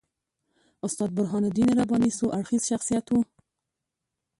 استاد 0.85 1.09
برهان 1.17 1.43
الدین 1.47 1.69
رباني 1.79 2.09
څو 2.17 2.25
اړخیز 2.37 2.63
شخصیت 2.71 3.05
وو. 3.09 3.21